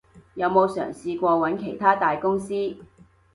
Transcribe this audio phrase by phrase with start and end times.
[0.33, 2.51] 有冇嘗試過揾其它大公司？